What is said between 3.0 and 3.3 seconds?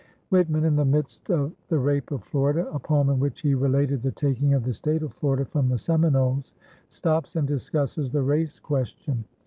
in